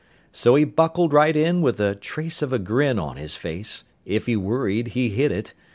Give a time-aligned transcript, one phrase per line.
[0.33, 3.83] So he buckled right in with the trace of a grin On his face.
[4.03, 5.53] If he worried he hid it.